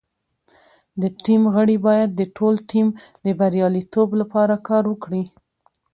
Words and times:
د 1.01 1.03
ټیم 1.23 1.41
غړي 1.55 1.77
باید 1.87 2.09
د 2.19 2.21
ټول 2.37 2.55
ټیم 2.69 2.87
د 3.25 3.27
بریالیتوب 3.39 4.09
لپاره 4.21 4.55
کار 4.67 4.83
وکړي. 4.91 5.23